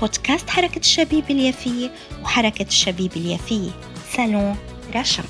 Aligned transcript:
بودكاست 0.00 0.50
حركة 0.50 0.78
الشبيبة 0.78 1.24
اليافية 1.30 1.90
وحركة 2.22 2.62
الشبيبة 2.62 3.12
اليافية 3.16 3.70
صالون 4.16 4.56
رشا 4.96 5.22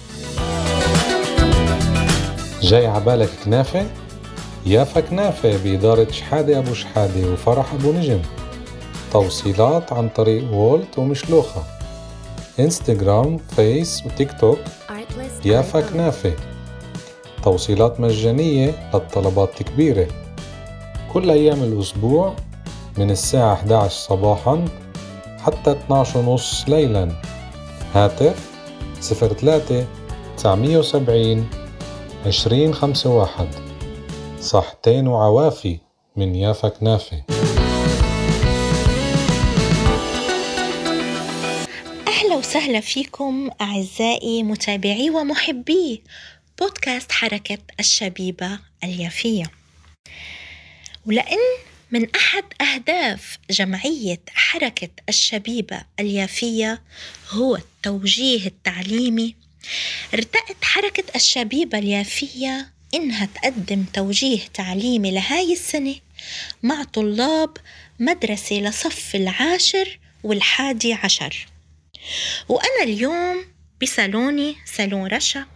جاي 2.63 2.87
عبالك 2.87 3.31
كنافة؟ 3.45 3.87
يافا 4.67 5.01
كنافة 5.01 5.57
بإدارة 5.57 6.11
شحادة 6.11 6.59
أبو 6.59 6.75
شحادة 6.75 7.33
وفرح 7.33 7.73
أبو 7.75 7.93
نجم. 7.93 8.23
توصيلات 9.13 9.93
عن 9.93 10.09
طريق 10.09 10.53
وولت 10.53 10.99
ومشلوحة. 10.99 11.63
إنستغرام 12.61 13.39
فيس 13.39 14.03
وتيك 14.07 14.41
توك 14.41 14.59
يافا 15.45 15.81
كنافة. 15.81 16.37
توصيلات 17.43 18.01
مجانية 18.01 18.91
للطلبات 18.95 19.61
الكبيرة. 19.61 20.09
كل 21.13 21.31
أيام 21.31 21.63
الأسبوع 21.63 22.37
من 22.99 23.11
الساعة 23.11 23.53
11 23.55 23.89
صباحا 23.95 24.65
حتى 25.39 25.71
12 25.71 26.19
ونص 26.19 26.65
ليلا. 26.69 27.23
هاتف 27.95 28.51
03 29.01 29.87
970 30.37 31.51
2051 32.27 33.49
صحتين 34.41 35.07
وعوافي 35.09 35.79
من 36.17 36.35
يافا 36.35 36.69
كنافة. 36.69 37.23
أهلا 42.09 42.35
وسهلا 42.35 42.81
فيكم 42.81 43.51
أعزائي 43.61 44.43
متابعي 44.43 45.11
ومحبي 45.11 46.03
بودكاست 46.61 47.13
حركة 47.13 47.59
الشبيبة 47.81 48.59
اليافية. 48.85 49.45
ولأن 51.07 51.39
من 51.93 52.07
أحد 52.17 52.45
أهداف 52.61 53.39
جمعية 53.51 54.21
حركة 54.29 54.89
الشبيبة 55.09 55.81
اليافية 56.01 56.83
هو 57.29 57.57
التوجيه 57.57 58.47
التعليمي. 58.47 59.35
ارتأت 60.15 60.65
حركة 60.65 61.05
الشبيبة 61.17 61.79
اليافية 61.79 62.73
إنها 62.95 63.27
تقدم 63.27 63.85
توجيه 63.93 64.41
تعليمي 64.55 65.11
لهاي 65.11 65.53
السنة 65.53 65.95
مع 66.63 66.85
طلاب 66.85 67.57
مدرسة 67.99 68.57
لصف 68.57 69.15
العاشر 69.15 69.99
والحادي 70.23 70.93
عشر. 70.93 71.47
وأنا 72.49 72.83
اليوم 72.83 73.45
بصالوني 73.83 74.57
صالون 74.77 75.07
رشا. 75.07 75.47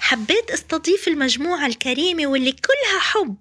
حبيت 0.00 0.50
أستضيف 0.50 1.08
المجموعة 1.08 1.66
الكريمة 1.66 2.26
واللي 2.26 2.52
كلها 2.52 3.00
حب 3.00 3.36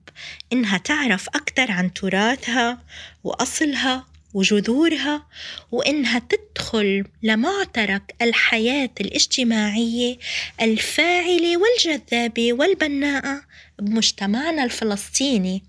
إنها 0.53 0.77
تعرف 0.77 1.27
أكتر 1.27 1.71
عن 1.71 1.93
تراثها 1.93 2.83
وأصلها 3.23 4.05
وجذورها 4.33 5.27
وإنها 5.71 6.19
تدخل 6.19 7.05
لمعترك 7.23 8.15
الحياة 8.21 8.89
الاجتماعية 9.01 10.17
الفاعلة 10.61 11.57
والجذابة 11.57 12.53
والبناءة 12.53 13.41
بمجتمعنا 13.79 14.63
الفلسطيني 14.63 15.63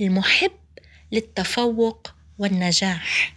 المحب 0.00 0.52
للتفوق 1.12 2.10
والنجاح. 2.38 3.34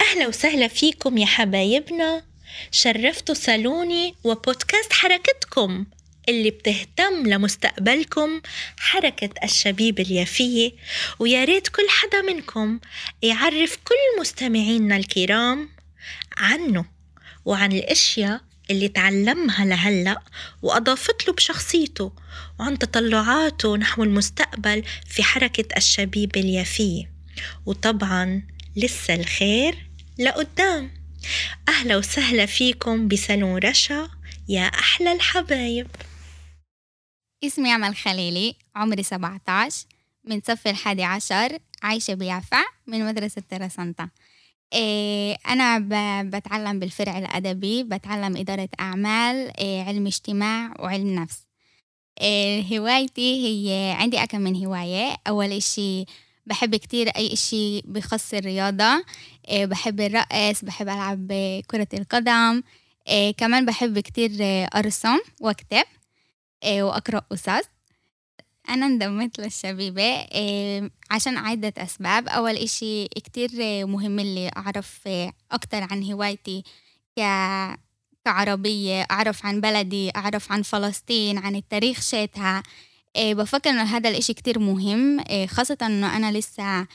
أهلا 0.00 0.26
وسهلا 0.28 0.68
فيكم 0.68 1.18
يا 1.18 1.26
حبايبنا. 1.26 2.22
شرفتوا 2.70 3.34
صالوني 3.34 4.14
وبودكاست 4.24 4.92
حركتكم 4.92 5.86
اللي 6.28 6.50
بتهتم 6.50 7.26
لمستقبلكم 7.26 8.40
حركة 8.78 9.30
الشبيب 9.44 10.00
اليافية. 10.00 10.72
ويا 11.18 11.44
ريت 11.44 11.68
كل 11.68 11.86
حدا 11.88 12.22
منكم 12.22 12.80
يعرف 13.22 13.76
كل 13.76 14.20
مستمعينا 14.20 14.96
الكرام 14.96 15.68
عنه 16.36 16.84
وعن 17.44 17.72
الأشياء 17.72 18.40
اللي 18.70 18.88
تعلمها 18.88 19.64
لهلأ 19.64 20.22
وأضافت 20.62 21.28
له 21.28 21.34
بشخصيته 21.34 22.12
وعن 22.60 22.78
تطلعاته 22.78 23.76
نحو 23.76 24.02
المستقبل 24.02 24.84
في 25.08 25.22
حركة 25.22 25.76
الشبيب 25.76 26.36
اليافية. 26.36 27.10
وطبعا 27.66 28.42
لسه 28.76 29.14
الخير 29.14 29.90
لقدام. 30.18 31.05
أهلا 31.68 31.96
وسهلا 31.96 32.46
فيكم 32.46 33.08
بسالون 33.08 33.58
رشا 33.58 34.08
يا 34.48 34.62
أحلى 34.64 35.12
الحبايب. 35.12 35.86
اسمي 37.44 37.74
أمل 37.74 37.96
خليلي 37.96 38.54
عمري 38.76 39.02
17 39.02 39.86
من 40.24 40.40
صف 40.40 40.66
الحادي 40.66 41.04
عشر 41.04 41.58
عايشة 41.82 42.14
بيافع 42.14 42.64
من 42.86 43.06
مدرسة 43.06 43.42
ترسانتا 43.50 44.08
إيه 44.72 45.36
أنا 45.48 45.78
بتعلم 46.22 46.78
بالفرع 46.78 47.18
الأدبي 47.18 47.82
بتعلم 47.82 48.36
إدارة 48.36 48.68
أعمال 48.80 49.56
إيه 49.58 49.82
علم 49.82 50.06
اجتماع 50.06 50.74
وعلم 50.78 51.14
نفس. 51.14 51.38
إيه 52.20 52.78
هوايتي 52.78 53.46
هي 53.46 53.92
عندي 53.98 54.22
أكم 54.22 54.40
من 54.40 54.66
هواية. 54.66 55.16
أول 55.28 55.52
إشي 55.52 56.04
بحب 56.46 56.76
كتير 56.76 57.08
أي 57.08 57.32
إشي 57.32 57.80
بخص 57.80 58.34
الرياضة. 58.34 59.04
إيه 59.48 59.66
بحب 59.66 60.00
الرقص 60.00 60.64
بحب 60.64 60.88
ألعب 60.88 61.32
كرة 61.66 61.88
القدم. 61.94 62.62
إيه 63.08 63.30
كمان 63.30 63.66
بحب 63.66 63.98
كتير 63.98 64.30
أرسم 64.76 65.18
وأكتب. 65.40 65.84
إيه 66.64 66.82
وأقرأ 66.82 67.18
قصص. 67.18 67.68
أنا 68.68 68.86
انضميت 68.86 69.38
للشبيبة. 69.38 70.26
عشان 71.10 71.36
عدة 71.36 71.72
أسباب. 71.78 72.28
أول 72.28 72.56
إشي 72.56 73.04
كتير 73.08 73.50
مهم 73.86 74.18
اللي 74.18 74.50
أعرف 74.56 75.08
أكتر 75.52 75.82
عن 75.90 76.12
هوايتي 76.12 76.62
ك 77.18 77.20
كعربية. 78.24 79.06
أعرف 79.10 79.46
عن 79.46 79.60
بلدي 79.60 80.10
أعرف 80.16 80.52
عن 80.52 80.62
فلسطين 80.62 81.38
عن 81.38 81.56
التاريخ 81.56 82.00
شيتها. 82.00 82.62
بفكر 83.18 83.70
إنه 83.70 83.82
هذا 83.82 84.08
الإشي 84.08 84.34
كتير 84.34 84.58
مهم 84.58 85.20
إيه 85.20 85.46
خاصة 85.46 85.78
إنه 85.82 86.16
أنا 86.16 86.38
لسه 86.38 86.86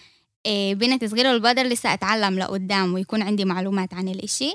إيه 0.45 0.75
بنت 0.75 1.05
صغيرة 1.05 1.31
والبقدر 1.33 1.63
لسه 1.63 1.93
أتعلم 1.93 2.39
لقدام 2.39 2.93
ويكون 2.93 3.21
عندي 3.21 3.45
معلومات 3.45 3.93
عن 3.93 4.07
الإشي. 4.07 4.53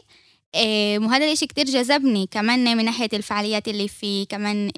إيه 0.55 0.99
وهذا 0.99 1.25
الإشي 1.25 1.47
كتير 1.47 1.65
جذبني 1.65 2.27
كمان 2.27 2.77
من 2.77 2.85
ناحية 2.85 3.09
الفعاليات 3.13 3.69
اللي 3.69 3.89
فيه 3.89 4.27
كمان 4.27 4.71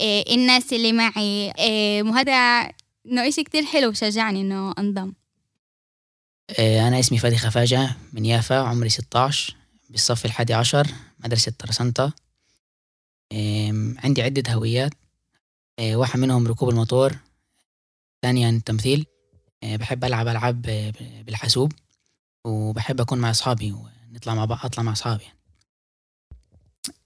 إيه 0.00 0.34
الناس 0.34 0.72
اللي 0.72 0.92
معي 0.92 1.52
وهذا 2.02 2.32
إنه 3.06 3.28
إشي 3.28 3.42
كتير 3.42 3.64
حلو 3.64 3.92
شجعني 3.92 4.40
إنه 4.40 4.74
أنضم. 4.78 5.12
إيه 6.58 6.88
أنا 6.88 7.00
اسمي 7.00 7.18
فادي 7.18 7.36
خفاجة 7.36 7.90
من 8.12 8.24
يافا 8.24 8.54
عمري 8.54 8.88
16 8.88 9.56
بالصف 9.90 10.24
الحادي 10.24 10.54
عشر 10.54 10.86
مدرسة 11.24 11.52
إيه 13.32 13.72
عندي 14.04 14.22
عدة 14.22 14.52
هويات. 14.52 14.92
واحد 15.80 16.20
منهم 16.20 16.46
ركوب 16.48 16.68
الموتور 16.68 17.18
ثانيا 18.22 18.50
التمثيل. 18.50 19.06
إيه 19.62 19.76
بحب 19.76 20.04
ألعب 20.04 20.28
ألعاب 20.28 20.62
بالحاسوب 21.26 21.72
وبحب 22.44 23.00
أكون 23.00 23.18
مع 23.18 23.30
أصحابي 23.30 23.72
ونطلع 23.72 24.34
مع 24.34 24.44
بعض 24.44 24.64
أطلع 24.64 24.82
مع 24.82 24.92
أصحابي. 24.92 25.24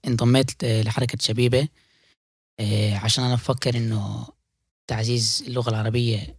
انضميت 0.07 0.63
لحركة 0.63 1.17
شبيبة 1.21 1.67
عشان 2.93 3.23
أنا 3.23 3.35
بفكر 3.35 3.77
إنه 3.77 4.27
تعزيز 4.87 5.43
اللغة 5.47 5.69
العربية 5.69 6.37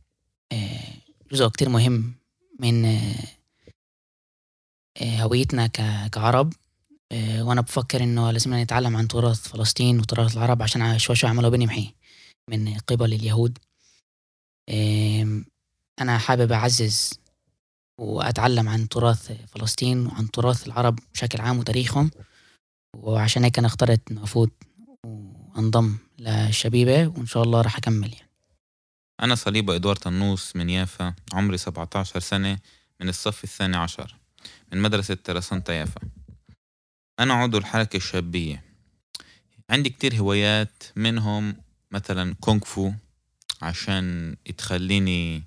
جزء 1.32 1.49
كتير 1.49 1.69
مهم 1.69 2.14
من 2.58 3.02
هويتنا 5.02 5.66
كعرب. 6.12 6.52
وأنا 7.12 7.60
بفكر 7.60 8.02
إنه 8.02 8.31
لازم 8.31 8.54
نتعلم 8.54 8.96
عن 8.96 9.08
تراث 9.08 9.49
فلسطين 9.49 10.00
وتراث 10.00 10.37
العرب 10.37 10.62
عشان 10.62 10.99
شوي 10.99 11.16
شوي 11.16 11.31
عملوا 11.31 11.50
بنمحي 11.50 11.94
من 12.50 12.79
قبل 12.79 13.12
اليهود. 13.14 13.58
أنا 16.00 16.19
حابب 16.19 16.52
أعزز 16.52 17.20
وأتعلم 17.99 18.69
عن 18.69 18.88
تراث 18.88 19.32
فلسطين 19.32 20.06
وعن 20.06 20.31
تراث 20.31 20.67
العرب 20.67 20.99
بشكل 21.14 21.41
عام 21.41 21.58
وتاريخهم. 21.58 22.11
وعشان 22.97 23.44
هيك 23.44 23.58
أنا 23.58 23.67
اخترت 23.67 24.11
إنه 24.11 24.25
أفوت 24.25 24.52
وأنضم 25.06 25.97
للشبيبة 26.19 27.06
وإن 27.06 27.26
شاء 27.26 27.43
الله 27.43 27.61
راح 27.61 27.76
أكمل 27.76 28.12
يعني. 28.12 28.31
أنا 29.23 29.35
صليبة 29.35 29.75
إدوار 29.75 29.97
طنوس 29.97 30.56
من 30.56 30.70
يافا 30.70 31.14
عمري 31.32 31.58
17 31.58 32.20
سنة 32.20 32.58
من 33.00 33.08
الصف 33.08 33.44
الثاني 33.44 33.76
عشر 33.76 34.17
من 34.73 34.82
مدرسة 34.82 35.14
ترسانتا 35.14 35.73
يافا. 35.73 36.00
أنا 37.20 37.35
عضو 37.35 37.58
الحركة 37.58 37.97
الشابية. 37.97 38.64
عندي 39.70 39.91
كتير 39.91 40.17
هوايات 40.17 40.82
منهم 40.97 41.56
مثلا 41.90 42.34
كونغ 42.40 42.60
فو 42.64 42.92
عشان 43.62 44.37
تخليني 44.58 45.42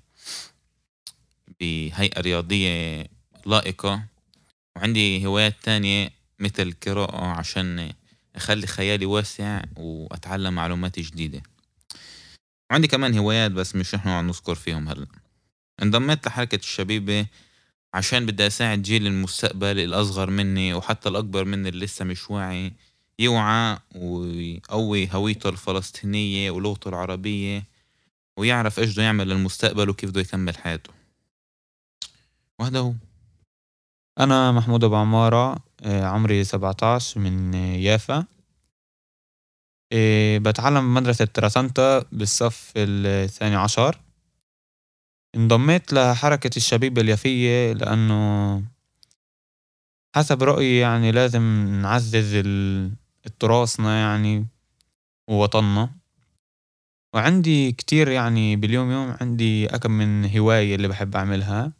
بهيئة 1.60 2.20
رياضية 2.20 3.06
لائقة. 3.46 4.02
وعندي 4.76 5.26
هوايات 5.26 5.54
تانية 5.62 6.10
مثل 6.38 6.62
القراءة 6.62 7.24
عشان 7.24 7.92
أخلي 8.36 8.66
خيالي 8.66 9.06
واسع 9.06 9.62
وأتعلم 9.76 10.54
معلومات 10.54 10.98
جديدة. 11.00 11.42
وعندي 12.70 12.88
كمان 12.88 13.18
هوايات 13.18 13.50
بس 13.50 13.76
مش 13.76 13.94
إحنا 13.94 14.22
نذكر 14.22 14.54
فيهم 14.54 14.88
هلأ. 14.88 15.06
انضميت 15.82 16.26
لحركة 16.26 16.56
الشبيبة 16.56 17.26
عشان 17.94 18.26
بدي 18.26 18.46
أساعد 18.46 18.82
جيل 18.82 19.06
المستقبل 19.06 19.78
الأصغر 19.78 20.30
مني 20.30 20.74
وحتى 20.74 21.08
الأكبر 21.08 21.44
مني 21.44 21.68
اللي 21.68 21.84
لسه 21.84 22.04
مش 22.04 22.30
واعي. 22.30 22.72
يوعى 23.18 23.78
ويقوي 23.94 25.08
هويته 25.12 25.48
الفلسطينية 25.48 26.50
ولغته 26.50 26.88
العربية 26.88 27.64
ويعرف 28.38 28.78
إيش 28.78 28.92
بده 28.92 29.02
يعمل 29.02 29.28
للمستقبل 29.28 29.88
وكيف 29.88 30.10
بده 30.10 30.20
يكمل 30.20 30.56
حياته. 30.56 30.92
وهذا 32.58 32.78
هو. 32.78 32.92
أنا 34.20 34.52
محمود 34.52 34.84
أبو 34.84 34.96
عمارة 34.96 35.56
آه، 35.82 36.04
عمري 36.04 36.44
17 36.44 37.20
من 37.20 37.54
يافا. 37.54 38.24
آه، 39.92 40.38
بتعلم 40.38 40.94
بمدرسة 40.94 41.24
تراسانتا 41.24 42.04
بالصف 42.12 42.72
الثاني 42.76 43.56
عشر. 43.56 44.00
انضميت 45.36 45.92
لحركة 45.92 46.50
الشبيبة 46.56 47.02
اليافية 47.02 47.72
لأنه 47.72 48.62
حسب 50.16 50.42
رأيي 50.42 50.78
يعني 50.78 51.12
لازم 51.12 51.42
نعزز 51.82 52.34
التراثنا 53.26 54.00
يعني 54.00 54.46
ووطننا. 55.30 55.90
وعندي 57.14 57.72
كتير 57.72 58.08
يعني 58.08 58.56
باليوم 58.56 58.90
يوم 58.90 59.16
عندي 59.20 59.66
أكم 59.66 59.90
من 59.90 60.36
هواية 60.36 60.74
اللي 60.74 60.88
بحب 60.88 61.16
أعملها. 61.16 61.72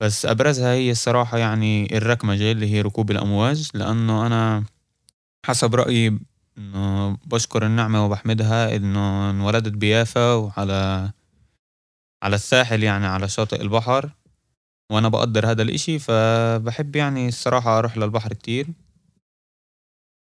بس 0.00 0.26
أبرزها 0.26 0.72
هي 0.72 0.90
الصراحة 0.90 1.38
يعني 1.38 1.96
الركمجة 1.96 2.52
اللي 2.52 2.72
هي 2.72 2.80
ركوب 2.80 3.10
الأمواج 3.10 3.70
لأنه 3.74 4.26
أنا 4.26 4.64
حسب 5.46 5.74
رأيي 5.74 6.18
إنه 6.58 7.16
بشكر 7.26 7.66
النعمة 7.66 8.04
وبحمدها 8.04 8.76
إنه 8.76 9.30
انولدت 9.30 9.72
بيافا 9.72 10.32
وعلى 10.34 11.10
على 12.22 12.36
الساحل 12.36 12.82
يعني 12.82 13.06
على 13.06 13.28
شاطئ 13.28 13.62
البحر 13.62 14.10
وأنا 14.92 15.08
بقدر 15.08 15.50
هذا 15.50 15.62
الإشي. 15.62 15.98
فبحب 15.98 16.96
يعني 16.96 17.28
الصراحة 17.28 17.78
أروح 17.78 17.96
للبحر 17.98 18.32
كتير. 18.32 18.66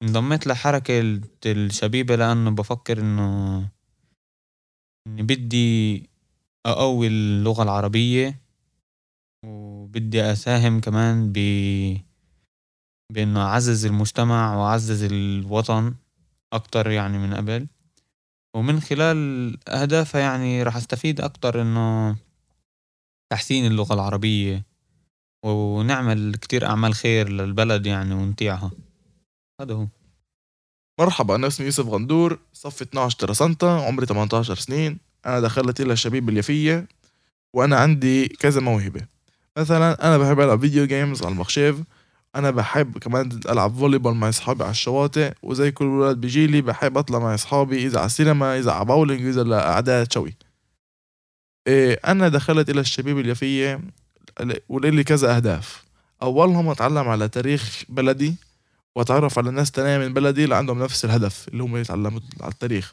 انضميت 0.02 0.46
لحركة 0.46 1.00
الشبيبة 1.46 2.16
لأنه 2.16 2.50
بفكر 2.50 3.00
إنه 3.00 3.68
إني 5.06 5.22
بدي 5.22 6.10
أقوي 6.66 7.06
اللغة 7.06 7.62
العربية 7.62 8.40
وبدي 9.44 10.22
أساهم 10.22 10.80
كمان 10.80 11.32
ب 11.32 11.38
بإنه 13.12 13.40
أعزز 13.40 13.86
المجتمع 13.86 14.56
وأعزز 14.56 15.02
الوطن 15.04 15.94
أكتر 16.52 16.90
يعني 16.90 17.18
من 17.18 17.34
قبل. 17.34 17.66
ومن 18.56 18.80
خلال 18.80 19.58
أهدافها 19.68 20.20
يعني 20.20 20.62
راح 20.62 20.76
أستفيد 20.76 21.20
أكتر 21.20 21.62
إنه 21.62 22.16
تحسين 23.32 23.66
اللغة 23.66 23.94
العربية 23.94 24.66
ونعمل 25.44 26.34
كتير 26.34 26.66
أعمال 26.66 26.94
خير 26.94 27.28
للبلد 27.28 27.86
يعني 27.86 28.14
ونطيعها. 28.14 28.70
هذا 29.62 29.74
هو. 29.74 29.86
مرحبا 31.00 31.34
أنا 31.34 31.46
اسمي 31.46 31.66
يوسف 31.66 31.86
غندور 31.86 32.38
صف 32.52 32.82
12 32.82 33.18
ترسنتا 33.18 33.66
عمري 33.66 34.06
18 34.06 34.54
سنين 34.54 34.98
أنا 35.26 35.40
دخلت 35.40 35.80
إلى 35.80 35.92
الشبيبة 35.92 36.28
اليافية 36.28 36.88
وأنا 37.52 37.76
عندي 37.76 38.28
كذا 38.28 38.60
موهبة. 38.60 39.00
مثلا 39.58 40.06
أنا 40.06 40.18
بحب 40.18 40.40
ألعب 40.40 40.60
video 40.60 40.86
games 40.86 41.22
على 41.22 41.32
המחשב 41.32 41.76
أنا 42.36 42.50
بحب 42.50 42.98
كمان 42.98 43.40
ألعب 43.48 43.74
volleyball 43.74 44.14
مع 44.14 44.28
أصحابي 44.28 44.62
على 44.62 44.70
الشواطئ 44.70 45.32
وزي 45.42 45.70
كل 45.70 45.84
ولاد 45.84 46.20
بيجيلي 46.20 46.60
بحب 46.62 46.98
أطلع 46.98 47.18
مع 47.18 47.34
أصحابي 47.34 47.86
إذا 47.86 47.98
على 47.98 48.06
السينما 48.06 48.58
إذا 48.58 48.72
على 48.72 48.84
باولينج 48.84 49.26
إذا 49.26 49.42
لقعدات 49.42 50.12
شوي 50.12 50.34
إيه 51.66 52.00
أنا 52.06 52.28
دخلت 52.28 52.70
إلى 52.70 52.80
الشبيبة 52.80 53.18
اليافية 53.18 53.80
ولإلي 54.68 55.04
كذا 55.04 55.36
أهداف. 55.36 55.84
أولهم 56.22 56.68
أتعلم 56.68 57.08
على 57.08 57.28
تاريخ 57.28 57.84
بلدي 57.88 58.34
وأتعرف 58.96 59.38
على 59.38 59.50
ناس 59.50 59.70
تانية 59.70 59.98
من 59.98 60.14
بلدي 60.14 60.44
اللي 60.44 60.56
عندهم 60.56 60.82
نفس 60.82 61.04
الهدف 61.04 61.48
اللي 61.48 61.62
هم 61.62 61.76
يتعلموا 61.76 62.20
على 62.40 62.52
التاريخ. 62.52 62.92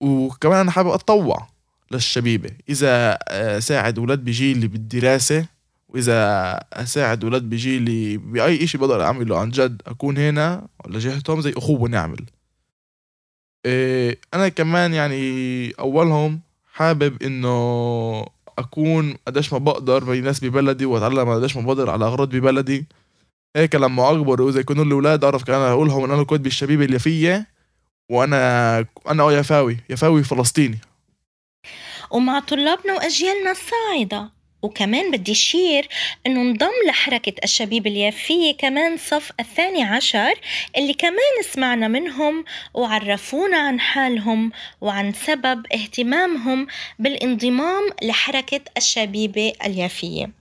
وكمان 0.00 0.60
أنا 0.60 0.70
حابب 0.70 0.88
أتطوع 0.88 1.48
للشبيبة. 1.90 2.50
إذا 2.68 3.18
ساعد 3.58 3.98
ولاد 3.98 4.24
بجيلي 4.24 4.66
بالدراسة 4.66 5.46
وإذا 5.88 6.16
أساعد 6.72 7.24
ولاد 7.24 7.42
بجيلي 7.42 8.16
بأي 8.16 8.64
إشي 8.64 8.78
بقدر 8.78 9.02
أعمله 9.02 9.38
عن 9.38 9.50
جد 9.50 9.82
أكون 9.86 10.18
هنا 10.18 10.66
لجهتهم 10.88 11.40
زي 11.40 11.52
أخوة 11.56 11.88
نعمل 11.88 12.24
إيه 13.66 14.18
أنا 14.34 14.48
كمان 14.48 14.94
يعني 14.94 15.70
أولهم 15.70 16.40
حابب 16.72 17.22
إنه 17.22 18.26
أكون 18.58 19.16
قديش 19.26 19.52
ما 19.52 19.58
بقدر 19.58 20.04
بين 20.04 20.24
ناس 20.24 20.44
ببلدي 20.44 20.84
وأتعلم 20.86 21.28
قديش 21.28 21.56
ما 21.56 21.62
بقدر 21.62 21.90
على 21.90 22.04
أغراض 22.04 22.28
ببلدي. 22.36 22.86
هيك 23.56 23.74
لما 23.74 24.10
أكبر 24.10 24.42
وإذا 24.42 24.60
يكونوا 24.60 24.84
لي 24.84 24.94
أولاد 24.94 25.24
أعرف 25.24 25.44
كمان 25.44 25.60
أقولهم 25.60 26.04
إن 26.04 26.10
أنا 26.10 26.22
كنت 26.22 26.40
بالشبيبة 26.40 26.84
اللي 26.84 26.98
فيا 26.98 27.46
وأنا 28.10 28.78
أنا 29.08 29.22
أه 29.22 29.32
يفاوي 29.32 29.76
يفاوي 29.90 30.24
فلسطيني. 30.24 30.78
ومع 32.10 32.40
طلابنا 32.40 32.94
وأجيالنا 32.94 33.50
الصاعدة. 33.50 34.30
وكمان 34.62 35.10
بدي 35.10 35.34
شير 35.34 35.88
إنه 36.26 36.40
انضم 36.40 36.70
لحركة 36.88 37.32
الشبيب 37.44 37.86
اليافية 37.86 38.52
كمان 38.52 38.96
صف 38.96 39.32
الثاني 39.40 39.82
عشر 39.82 40.40
اللي 40.76 40.94
كمان 40.94 41.42
سمعنا 41.52 41.88
منهم 41.88 42.44
وعرفونا 42.74 43.58
عن 43.58 43.80
حالهم 43.80 44.52
وعن 44.80 45.12
سبب 45.12 45.66
اهتمامهم 45.74 46.66
بالانضمام 46.98 47.82
لحركة 48.02 48.60
الشبيبة 48.76 49.52
اليافية. 49.66 50.39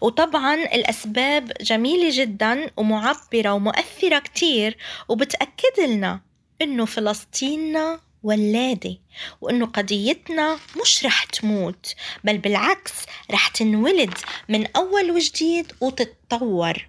وطبعا 0.00 0.54
الأسباب 0.54 1.52
جميلة 1.60 2.08
جدا 2.12 2.70
ومعبرة 2.76 3.52
ومؤثرة 3.52 4.18
كتير 4.18 4.76
وبتأكد 5.08 5.80
لنا 5.80 6.20
إنه 6.62 6.84
فلسطيننا 6.84 8.00
ولادة 8.22 8.96
وإنه 9.40 9.66
قضيتنا 9.66 10.58
مش 10.82 11.04
رح 11.06 11.24
تموت 11.24 11.94
بل 12.24 12.38
بالعكس 12.38 12.92
رح 13.30 13.48
تنولد 13.48 14.14
من 14.48 14.66
أول 14.76 15.10
وجديد 15.10 15.72
وتتطور. 15.80 16.88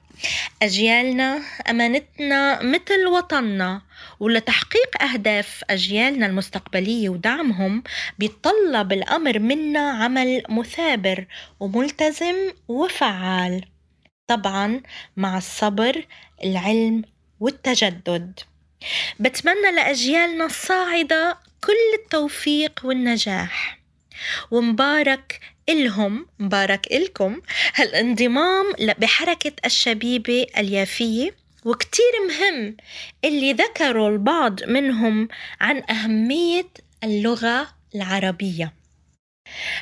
أجيالنا 0.61 1.41
أمانتنا 1.69 2.63
مثل 2.63 3.07
وطننا 3.07 3.81
ولتحقيق 4.19 5.01
أهداف 5.01 5.63
أجيالنا 5.69 6.25
المستقبلية 6.25 7.09
ودعمهم 7.09 7.83
بيتطلب 8.19 8.91
الأمر 8.93 9.39
منا 9.39 9.91
عمل 9.91 10.43
مثابر 10.49 11.25
وملتزم 11.59 12.35
وفعال. 12.67 13.65
طبعا 14.27 14.81
مع 15.17 15.37
الصبر 15.37 16.05
العلم 16.43 17.03
والتجدد. 17.39 18.39
بتمنى 19.19 19.71
لأجيالنا 19.75 20.45
الصاعدة 20.45 21.37
كل 21.63 22.01
التوفيق 22.03 22.79
والنجاح. 22.83 23.79
ومبارك 24.51 25.39
إلهم 25.69 26.25
مبارك 26.39 26.87
إلكم 26.91 27.41
هالانضمام 27.75 28.65
بحركة 28.97 29.51
الشبيبة 29.65 30.45
اليافية 30.57 31.35
وكتير 31.65 32.11
مهم 32.29 32.77
اللي 33.25 33.53
ذكروا 33.53 34.09
البعض 34.09 34.63
منهم 34.63 35.27
عن 35.61 35.83
أهمية 35.89 36.69
اللغة 37.03 37.67
العربية. 37.95 38.73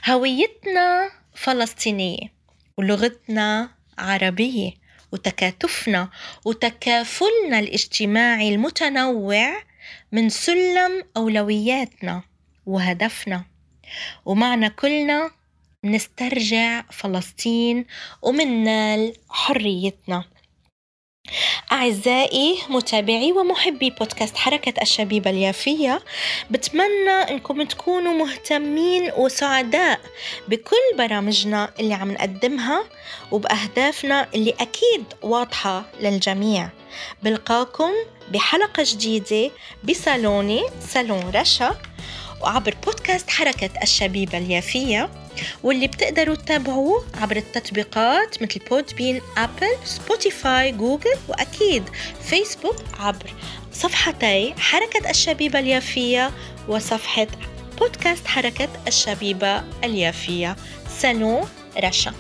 هويتنا 0.05 1.11
فلسطينية 1.35 2.33
ولغتنا 2.77 3.69
عربية. 3.97 4.71
وتكاتفنا 5.11 6.09
وتكافلنا 6.45 7.59
الاجتماعي 7.59 8.55
المتنوع 8.55 9.63
من 10.11 10.29
سلم 10.29 11.03
أولوياتنا 11.17 12.21
وهدفنا. 12.65 13.45
ومعنا 14.25 14.67
كلنا 14.67 15.31
نسترجع 15.83 16.81
فلسطين 16.91 17.85
ومنال 18.21 19.13
حريتنا. 19.29 20.23
أعزائي 21.71 22.57
متابعي 22.69 23.31
ومحبي 23.31 23.89
بودكاست 23.89 24.38
حركة 24.38 24.81
الشبيبة 24.81 25.29
اليافية 25.29 26.01
بتمنى 26.51 27.09
أنكم 27.09 27.63
تكونوا 27.63 28.13
مهتمين 28.13 29.12
وسعداء 29.17 30.00
بكل 30.48 30.98
برامجنا 30.98 31.71
اللي 31.79 31.93
عم 31.93 32.12
نقدمها 32.12 32.83
وبأهدافنا 33.31 34.27
اللي 34.36 34.51
أكيد 34.59 35.03
واضحة 35.21 35.83
للجميع. 36.00 36.69
بلقاكم 37.24 37.91
بحلقة 38.31 38.83
جديدة 38.88 39.51
بصالوني 39.83 40.62
صالون 40.89 41.31
رشا 41.36 41.75
وعبر 42.41 42.75
بودكاست 42.86 43.29
حركة 43.29 43.69
الشبيبة 43.83 44.38
اليافية. 44.38 45.09
واللي 45.63 45.88
بتقدروا 45.88 46.36
تتابعوه 46.36 47.05
عبر 47.21 47.36
التطبيقات 47.36 48.43
مثل 48.43 48.59
Podbean 48.69 49.21
Apple 49.38 49.75
Spotify 49.85 50.71
Google 50.71 51.15
وأكيد 51.27 51.83
فيسبوك 52.24 52.75
عبر 53.00 53.33
صفحتي 53.74 54.53
حركة 54.57 55.09
الشبيبة 55.09 55.59
اليافية 55.59 56.31
وصفحة 56.67 57.27
بودكاست 57.79 58.27
حركة 58.27 58.69
الشبيبة 58.88 59.63
اليافية. 59.83 60.55
صالون 60.99 61.49
رشا. 61.83 62.13